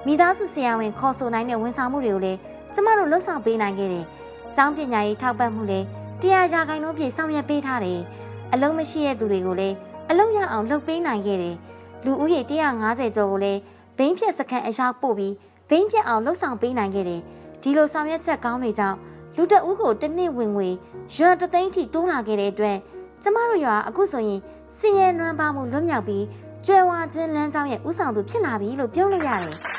[0.08, 2.40] မိသားစုဆရာဝန်ခေါ်ဆိုနိုင်တဲ့ဝန်ဆောင်မှုတွေကိုလည်း
[2.74, 4.06] ကျမတို့လှုပ်ဆောင်ပေးနိုင်ခဲ့တယ်။
[4.56, 5.86] ကျောင်းပညာရေးထောက်ပံ့မှုလည်း
[6.22, 8.00] တရားရာခိုင်နှုန်းပြည့်ဆောင်ရွက်ပေးထားတယ်။
[8.54, 9.76] အလုံးမရှိတဲ့သူတွေကိုလည်း
[10.10, 11.56] အလုံးရအောင်လှုပ်ပေးနိုင်ခဲ့တယ်။
[12.06, 13.60] လူဦးရေ150ကျော်ကိုလည်း
[13.98, 15.34] ဘိန်းဖြက်စခန်းအရောက်ပို့ပြီး
[15.70, 17.22] ဘိန်းဖြက်အောင်လှုပ်ဆောင်ပေးနိုင်ခဲ့တယ်။
[17.62, 18.98] ဒီလိုဆောင်ရွက်ချက်ကောင်းတွေကြောင့်
[19.36, 20.70] လူတအုပ်ကိုတစ်နှစ်ဝင်ငွေ
[21.16, 22.78] ရွာတသိန်းထိတိုးလာခဲ့တဲ့အတွက်
[23.22, 24.40] ကျမတို့ရွာအခုဆိုရင်
[24.78, 26.26] စီရဲနွမ်းပါမှုလွတ်မြောက်ပြီး
[26.66, 29.56] ကျွဲဝါချင်းလမ်းကြောင်းရဲ့ဥဆောင်သူဖြစ်လာပြီလို့ပြောလို့ရတယ်။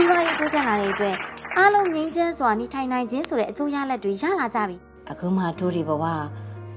[0.00, 1.16] စီဝါရေးတိုးတက်လာတဲ့အတွက်
[1.58, 4.76] အားလုံးငြိမ်းချမ်းစွာနေထိုင်နိုင်ခြင်းဆိုတဲ့အကျိုးရလဒ်တွေရလာကြပြီ။
[5.10, 6.04] အခုမှတို့တွေဘဝ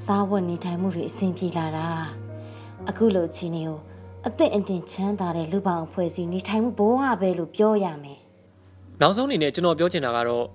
[0.06, 1.88] စားဝတ်နေထိုင်မှုတွေအဆင်ပြေလာတာ။
[2.90, 3.80] အခုလိုအခြေအနေကို
[4.28, 8.20] အသက်အတင်ချမ်းသာတဲ့လူပောင်အဖွဲ့အစည်းနေထိုင်မှုဘဝပဲလို့ပြောရမယ်
[9.02, 10.46] နောက်ဆုံးအနေနဲ့ကျွန်တော်ပြောချင်တာကတော့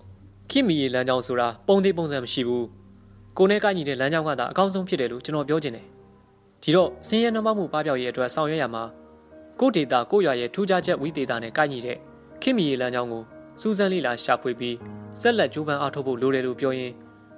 [0.51, 2.67] ခိမီရေလမ်းကြောင်းဆိုတာပုံသေးပုံစံမရှိဘူး
[3.39, 5.87] ကိုနဲ့ကိုက်ညီတဲ့လမ်းကြောင်းကသာအကောင်းဆုံးဖြစ်တယ်လို့ကျွန်တော်ပြောချင်တယ်
[6.63, 8.83] ဒီတော့စင်းရဲနှမမှုပပျောက်ရေးအတွက်ဆောင်ရွက်ရမှာ
[9.61, 11.97] ကိုဒေတာကိုရွာရဲ့ထူးခြားချက်ဝိသေတာနဲ့ကိုက်ညီတဲ့
[12.43, 13.23] ခိမီရေလမ်းကြောင်းကို
[13.61, 14.77] စူးစမ်းလေ့လာရှာဖွေပြီး
[15.21, 16.93] ဆက်လက်ကြိုးပမ်းအားထုတ်ဖို့လိုတယ်လို့ပြောရင်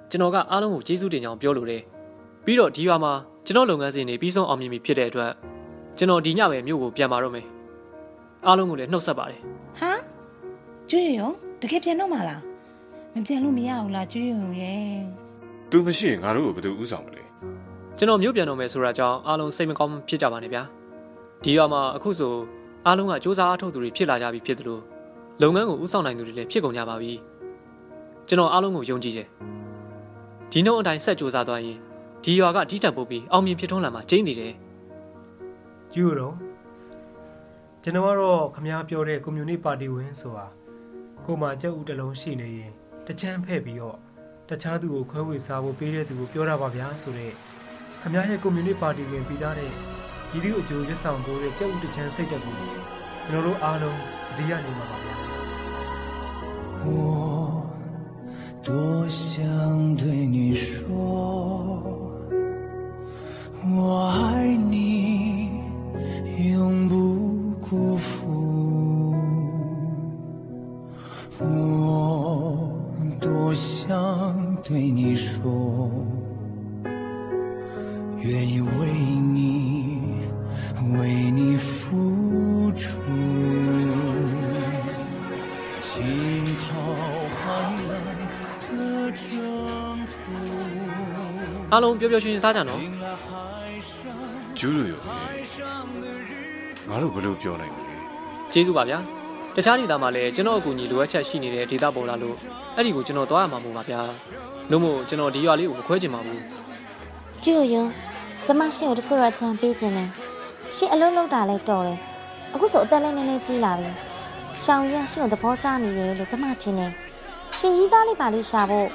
[0.09, 1.81] ကျွန်တော်ကအားလုံးကိုကျေးဇူးတင်ကြောင်းပြောလိုတယ်
[2.45, 3.13] ပြီးတော့ဒီရွာမှာ
[3.45, 5.31] ကျွန်တော်လုပ်ငန်းစဉ်တွေပြီးဆုံးအောင်မြင်ပြီဖြစ်တဲ့အတွက်
[5.97, 7.45] ကျွန်တော်ဒီညပဲမြို့ကိုပြန်มาတော့မယ်
[8.45, 9.41] အားလုံးကိုလည်းနှုတ်ဆက်ပါတယ်
[9.79, 9.91] ဟာ
[10.89, 11.29] ကျွေးရုံ
[11.61, 12.41] တကယ်ပြန်တော့မလား
[13.13, 14.99] မပြန်လို့မရဘူးလားကျွေးရုံရဲ့
[15.71, 17.23] သူမရှိရင်ငါတို့ကိုဘယ်သူဥဆောင်မလဲ
[17.97, 20.63] ကျွန်တော်မြို့ပြန်တော့မယ်ဆိုတာကြောင့်အားလုံးစိတ်မကောင်းဖြစ်ကြပါနဲ့ဗျာ
[21.43, 22.33] ဒီရွာမှာအခုဆို
[22.87, 24.79] အားလုံးကစူးစမ်းအားထုတ်သူတွေဖြစ်လာကြပြီဖြစ်သလို
[25.41, 27.11] လုပ်ငန်းကိုဥဆောင်နိုင်သူတွေလည်းဖြစ်ကုန်ကြပါပြီ
[28.27, 29.27] ကျွန်တော်အားလုံးကိုယုံကြည်တယ်
[30.51, 31.77] ဒီနှုတ်အတိုင်းဆက်စူးစမ်းသွားရင်
[32.23, 34.53] ဒီရွာကဒီတက်ပုတ်ပြီးအောင်မြင်ဖြစ်ထွန်းလာမှာကျင်းနေတယ်
[35.93, 36.35] ကျူတော့
[37.83, 40.45] ကျွန်တော်ကတော့ခမားပြောတဲ့ကွန်မြူနတီပါတီဝင်ဆိုတာ
[41.25, 42.71] ကိုမှကြက်ဥတစ်လုံးရှိနေရင်
[43.07, 43.97] တချမ်းဖဲ့ပြီးတော့
[44.49, 47.33] တခြားသူကိုခွဲဝေစားဖို့ပေးတဲ့သူကိုပြောတာပါဗျာဆိုတော့
[48.01, 49.71] ခမားရဲ့ကွန်မြူနတီပါတီဝင်ပြီးသားတဲ့
[50.30, 52.54] ဒီဒီအကျိုးရွတ်ဆောင်ဖို့တဲ့ကြက်ဥတချမ်းစိတ်တက်ကို
[53.24, 53.98] ကျွန်တော်တို့အားလုံး
[54.36, 55.14] တတိယနေမှာပါဗျာ
[56.86, 56.88] 我
[58.66, 60.80] 多想对你说，
[63.74, 63.78] 我
[64.10, 65.50] 爱你，
[66.52, 66.92] 永不
[67.66, 69.14] 辜负。
[71.38, 71.42] 我
[73.20, 75.77] 多想对你说，
[91.79, 92.79] အားလုံးပျော်ပျော်ရွှင်ရွှင်စားကြနော်
[94.59, 94.99] ကျူးတို့ရော
[96.89, 97.95] ငါတို့ဘယ်လိုပြောနိုင်မလဲ
[98.53, 98.99] ကျေးဇူးပါဗျာ
[99.55, 102.35] တခြားဒေသမှာလည်းကျွန်တော်အကူအညီလိုအပ်ချက်ရှိနေတဲ့ဒေသပေါ်လာလို့
[102.75, 103.99] အဲ့ဒီကိုကျွန်တော်သွားရမှာမို့ပါဗျာ
[104.71, 106.41] လို့မို့ကျွန်တော်ဒီရွာလေးကိုမခွဲချင်ပါဘူး
[107.43, 107.85] ကျူးရော
[108.45, 110.05] ကျမရှင်ကိုတခုတော့ချန်ပေးခြင်းလဲ
[110.75, 111.99] ရှင့်အလုံးလုံးတာလဲတော်တယ်
[112.53, 113.89] အခုဆိုအသက်လည်းနည်းနည်းကြီးလာပြီ
[114.63, 116.91] ရှောင်ရရှင့်ကိုသဘောကျနေရဲ့လို့ကျမထင်တယ်
[117.57, 118.89] ရှင်ကြီးစားလိုက်ပါလိရှာဖို့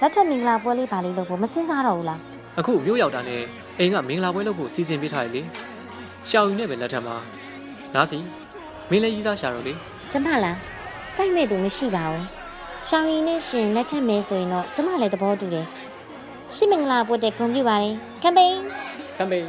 [0.00, 2.20] လက်ထက်မင်္ဂလာပွဲလေးပါလေးလုပ်ဖို့မစင်စားတော့ဘူးလား
[2.58, 3.42] အခုမြို့ရောက်တာနဲ့
[3.78, 5.42] အိမ်ကမင်္ဂလာပွဲလုပ်ဖို့စီစဉ်ပေးထားရလေ
[6.30, 7.16] ရှောင်းယူနဲ့ပဲလက်ထက်မှာ
[7.94, 8.18] နားစီ
[8.90, 9.72] မင်းလည်းကြီးစားရှာတော့လေ။
[10.10, 10.56] ကျမလား
[11.16, 12.24] ကြိုက်မဲ့သူမရှိပါဘူး။
[12.88, 15.66] ရှောင်ရီနဲ့ရှင်လက်ထက်မဲဆိုရင်တော့ကျမလည်းသဘောတူတယ်။
[16.54, 18.58] ရှင်မင်္ဂလာပွဲတဲ့ဂုဏ်ပြုပါတယ်။ကမ်ပိန်း
[19.18, 19.48] ကမ်ပိန်း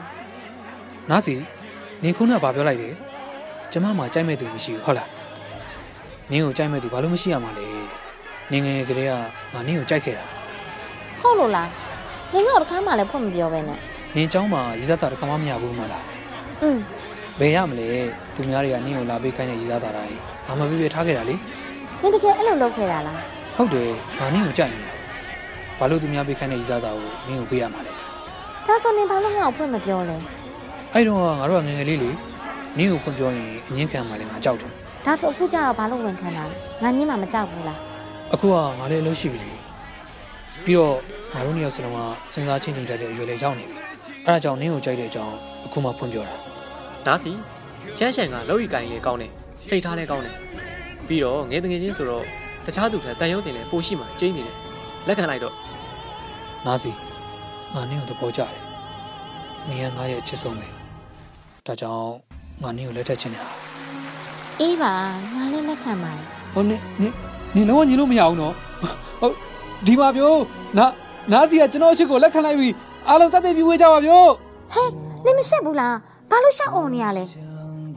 [1.10, 1.36] နားစီ
[2.04, 2.94] နင်ခုနကဘာပြောလိုက်တယ်
[3.72, 5.10] ကျမမှကြိုက်မဲ့သူမရှိဘူးဟုတ်လား
[6.32, 7.68] နင်ကိုကြိုက်မဲ့သူဘာလို့မရှိရမှာလဲ
[8.52, 9.14] နင်ငယ်ငယ်ကလေးက
[9.54, 10.39] ငါနင်ကိုကြိုက်ခဲ့တာ
[11.21, 11.69] ဟုတ်လို့လား။
[12.33, 13.79] ငါကတော့တစ်ခါမှလည်းဖွင့်မပြောပဲနဲ့
[14.17, 16.79] နင်เจ้าမှာရီစားတာတစ်ခါမှမရဘူးမလား ။อืม
[17.41, 17.89] ဘယ်ရမလဲ
[18.35, 21.35] သူများတွေကနင်ကိုလာပေးခိုင်းတဲ့ရီစားတာတိုင်းငါမပြည့်ပြည့်ထားခဲ့တာလေ
[22.03, 23.21] နင်တကယ်အဲ့လိုလုပ်ခဲ့တာလား
[23.57, 24.93] ဟုတ်တယ်ငါနင်ကိုကြိုက်နေတာ
[25.79, 27.93] ဘာလို့သူများပေးခိုင်းတဲ့ရီစားတာကိုနင်ကိုပေးရမှာလဲ
[28.31, 30.17] ။ဒါဆိုနင်ဘာလို့ငါ့ကိုဖွင့်မပြောလဲ
[30.93, 32.11] အဲ့တော့ငါတို့ကငယ်ငယ်လေးလေ
[32.79, 37.79] နင်ကိုဖွင့်ပြောရင်အငင်းခံမှလည်းငါကြောက်တယ် ။ဒါဆိုအခုကျတော့ဘာလို့ဝန်ခံတာလဲ။ငါညင်းမှမကြောက်ဘူးလား
[38.33, 39.51] အခုကငါလည်းအလုပ်ရှိပြီလေ
[40.66, 40.96] ပြီးတော့
[41.34, 42.00] ငါတို့နှစ်ယောက်စလုံးက
[42.32, 43.80] စဉ်းစားချင်းချင်းတတ်တဲ့အရွယ်လေးရောက်နေပြီ
[44.26, 46.36] အဲ့ဒါကြောင့်နင်းကိုကြိုက်တဲ့အကြောင်းအခုမှဖွင့်ပြောတာ
[47.06, 47.32] နားစီ
[47.98, 49.32] ချမ်းရှန်ကလောက်ရီကိုင်လေးကောင်းတယ်
[49.68, 50.36] စိတ်ထားလည်းကောင်းတယ်
[51.08, 52.24] ပြီးတော့ငယ်တငယ်ချင်းဆိုတော့
[52.66, 54.56] တခြားသူထက်တန်ရုံးစင်လည်းပိုရှိမှကျင်းနေတယ်
[55.08, 55.54] လက်ခံလိုက်တော့
[56.66, 56.92] နားစီ
[57.76, 58.64] ငါနင်းကိုသဘောကျတယ်
[59.70, 60.68] နင်ကငါရဲ့အချစ်ဆုံးပဲ
[61.68, 62.12] ဒါကြောင့်
[62.64, 63.44] ငါနင်းကိုလက်ထပ်ချင်တယ်။
[64.60, 64.94] အေးပါ
[65.36, 67.14] ငါလည်းလက်ခံပါတယ်ဟိုနင်နင်
[67.56, 68.54] နင်လုံးဝညီလို့မရဘူးနော်
[69.22, 69.36] ဟုတ်
[69.86, 70.34] ဒီမှာပြော
[70.78, 70.86] နာ
[71.32, 72.70] နားစီကကျွန်တော်အချစ်ကိုလက်ခံလိုက်ပြီ
[73.08, 74.24] အားလုံးတတ်သိပြီးဝေးကြပါပြော။
[74.74, 74.90] ဟဲ့
[75.26, 75.96] နင်မရှက်ဘူးလား။
[76.32, 77.26] ဘာလို့ရှက်အောင်နေရလဲ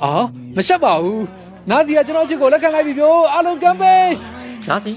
[0.02, 0.12] အာ
[0.56, 1.24] မရှက်ပါဘူး
[1.70, 4.14] နားစီကကျွန်တော်အချစ်ကိုလက်ခံလိုက်ပြီပြောအားလုံးကမ်ပိန်း
[4.68, 4.92] နားစီ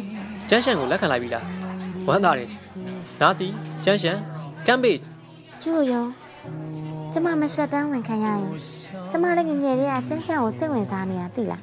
[0.50, 1.43] ကျန်းရှန်ကိုလက်ခံလိုက်ပြီလား
[2.08, 2.50] ဝမ်းသာတယ်
[3.21, 3.48] နာစီ
[3.84, 4.17] ကျန်းရှန်
[4.67, 4.98] ကမ်ဘေ့
[5.62, 6.06] ကျူရော
[7.13, 8.43] ကျမမရှက်တန်းဝင်ခံရရင်
[9.12, 11.62] ကျမလည်းငယ်ငယ်လေးကကျန်းရှန်ကိုစိတ်ဝင်စားနေတာသိလား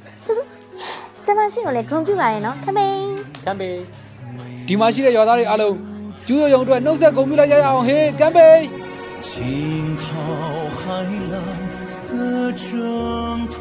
[1.24, 3.06] ကျမရှိကိုလည်းဂုံပြူပါရဲ့နော်ခမိန်
[3.46, 3.76] ကမ်ဘေ့
[4.67, 5.75] ဒီမှာရှိတဲ့ရွာသားတွေအားလုံး
[6.27, 8.63] ကျူးရုံရုံအတွက်နှုတ်ဆက်ဂုဏ်ပြုလိုက်ကြရအောင်ဟေးကမ်ပိန်း
[9.29, 9.33] 惊
[10.03, 10.05] 涛
[10.77, 10.79] 骇
[11.31, 11.35] 浪
[12.09, 12.11] 的
[12.61, 12.63] 征
[13.53, 13.55] 途，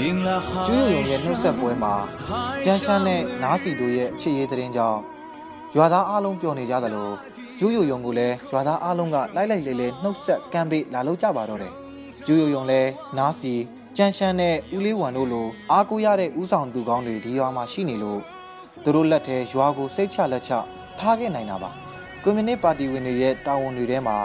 [0.00, 1.94] 迎来海 ကျူးရုံရဲ့နှုတ်ဆက်ပွဲမှာ
[2.64, 5.00] ကျန်းချမ်းနဲ့နားစီတို့ရဲ့ချစ်ရေးတဲ့ရင်ကြောင့်
[5.76, 7.10] ရွာသားအားလုံးပျော်နေကြသလို
[7.58, 11.72] ကျူးရုံရုံကိုလည်းရွာသားအားလုံးကလိုက်လိုက်လေလေနှုတ်ဆက်ကမ်းပေးလာလို့ကြပါတော့တယ်
[12.26, 13.54] ကျူးရုံရုံလည်းနားစီ
[13.96, 18.20] ကျန်းချမ်းနဲ့ဦးလေးဝံတို့လိုအားကိုးရတဲ့ဥဆောင်သူကောင်းတွေဒီရွာမှာရှိနေလို့
[18.85, 20.51] သူတို့လက်ထဲရွာကိုစိတ်ချလက်ချ
[20.99, 21.69] ထားခဲ့နိုင်တာပါ
[22.23, 24.17] ကွန်မြူနစ်ပါတီဝင်တွေရဲ့တာဝန်တွေထဲမှာ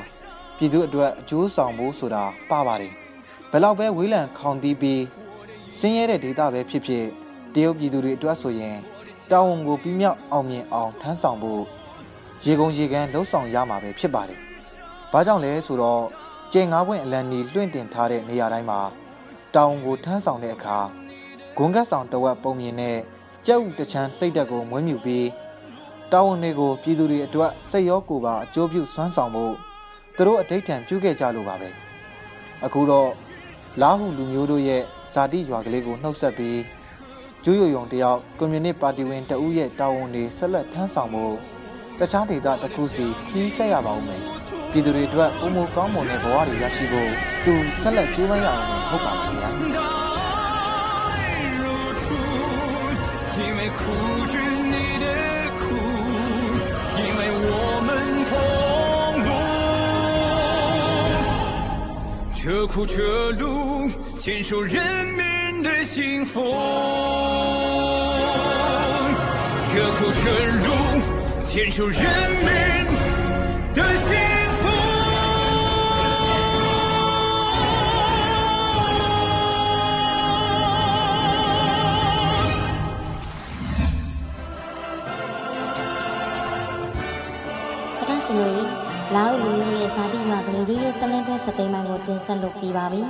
[0.57, 2.93] ပြည်သူအတွက်အကျိုးဆောင်ဖို့ဆိုတာပါပါတယ်
[3.51, 5.03] ဘယ်လောက်ပဲဝေးလံခေါင်တီးပြီး
[5.79, 7.07] ဆင်းရဲတဲ့ဒေတာပဲဖြစ်ဖြစ်
[7.55, 8.77] တရုတ်ပြည်သူတွေအတွက်ဆိုရင်
[9.31, 11.63] တာဝန်ကိုပြီးမြောက်အောင်မြင်အောင်ထမ်းဆောင်ဖို့
[12.45, 14.41] ရေကုန်ရေကန်လှုပ်ဆောင်ရမှာပဲဖြစ်ပါတယ်။
[15.13, 16.05] ဘာကြောင့်လဲဆိုတော့
[16.53, 18.81] ကျဲငါးပွင့်အလံနီလွင့်တင်ထားတဲ့နေရာတိုင်းမှာ
[19.55, 20.79] တာဝန်ကိုထမ်းဆောင်တဲ့အခါ
[21.57, 22.99] ဂွန်ကတ်ဆောင်တဝက်ပုံမြင်တဲ့
[23.47, 25.29] ကြက်ဥတချမ်းစိတ်တက်ကိုမွေးမြူပြီး
[26.13, 29.55] တာဝန်တွေကိုပြည်သူတွေအတွက်စိတ်ရောကိုယ်ပါအကျိုးပြုစွမ်းဆောင်ဖို့
[30.17, 31.71] သူတို့အဋိဋ္ဌံပြုခဲ့ကြလို့ပါပဲ။
[32.65, 33.11] အခုတော့
[33.83, 34.83] လာဟုလူမျိုးတို့ရဲ့
[35.15, 36.61] ဇာတိရွာကလေးကိုနှုတ်ဆက်ပြီး
[37.45, 41.37] ကျူးယုံယုံတယောက်ကွန်မြူနစ်ပါတီဝင်တဦးရဲ့တာဝန်တွေဆက်လက်ထမ်းဆောင်ဖို့
[41.99, 44.23] တခြားဒေသတစ်ခုစီခီးဆက်ရပါဦးမယ်
[44.71, 47.11] ပြည်သူတွေအတွက်ပုံမကောင်းမွန်တဲ့ဘဝတွေရရှိဖို့
[47.45, 49.40] သူဆက်လက်ကြိုးပမ်းရအောင်လို့ဟုတ်ပါမယ်
[53.77, 53.83] 苦
[54.27, 54.33] 是
[54.67, 55.07] 你的
[55.59, 55.63] 苦，
[56.97, 57.49] 因为我
[57.87, 57.89] 们
[58.31, 58.33] 同
[59.25, 59.29] 路。
[62.43, 66.41] 这苦这路，坚守人民的幸福。
[69.73, 70.25] 这苦这
[70.57, 70.69] 路，
[71.47, 72.01] 坚守人
[72.41, 72.47] 民
[73.75, 74.20] 的幸。
[90.01, 93.01] လူမျိုးရဲ့ဇာတိရွာကလေးရီယိုဆလန်တွဲစတိမ်မိုင်ကိုတင်ဆက်လုပ်ပြီးပါပြီ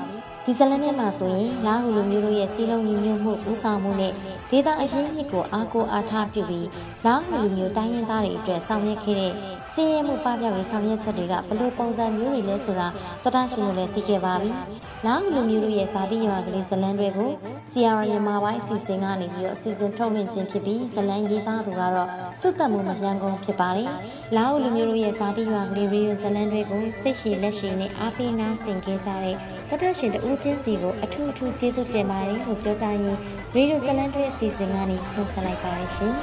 [0.44, 4.12] ဒီဇလန်ထဲမှာဆိုရင်လာဦးလူမျိုးတို့ရဲ့စီလုံးညီညွတ်မှုဦးဆောင်မှုနဲ့
[4.50, 6.68] ဒေသအရင်းမြစ်ကိုအားကိုးအားထားပြုပြီး
[7.06, 9.32] လာဦးလူမျိုးတိုင်းရင်းသားတွေအတွက်ဆောင်ရွက်ခဲ့တဲ့
[9.72, 12.88] စီးရဲမှုပပျောက်ရေးဆောင်ရွက်ချက်တွေကဘလို့ပုံစံမျိုးတွေလဲဆိုတာ
[13.24, 14.50] တတရှင်တို့လည်းသိခဲ့ပါပြီ
[15.06, 17.30] လာဦးလူမျိုးတို့ရဲ့ဇာတိရွာကလေးဇလန်တွေကို
[17.70, 22.08] CR မြန်မာပိုင်းအစီအစဉ်ကနေပြီးတော့အစီအစဉ်ထုတ်လွှင့်ခြင်းဖြစ်ပြီးဇလန်ရေးသားသူကတော့
[22.40, 23.88] စွတ်သက်မှုမရန်ကုန်ဖြစ်ပါတယ်
[24.36, 29.36] လာဦးလူမျိုးတို့ရဲ့ဇာတိရွာကလေးရေဒီယိုဇလန်တွေကိုစိတ်ရှည်လက်ရှည်နဲ့အားပေးနာဆင်ခဲ့ကြတဲ့
[29.68, 33.14] တတရှင်တူးချင်းစီကိုအထူးအထူးကျေးဇူးတင်ပါတယ်လို့ပြောကြရင်ရေ
[33.54, 36.14] ဒီယိုဇလန်တွေအစီအစဉ်ကနေနှုတ်ဆက်လိုက်ပါရရှင်